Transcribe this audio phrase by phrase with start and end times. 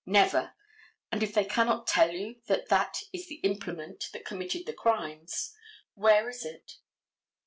[0.03, 0.53] Never.
[1.11, 5.53] And, if they cannot tell you that that is the implement that committed the crimes,
[5.93, 6.77] where is it.